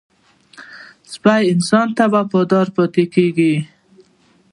[1.13, 3.53] سپي انسان ته وفاداره پاتې کېږي.